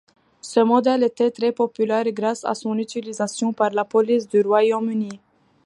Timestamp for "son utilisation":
2.55-3.53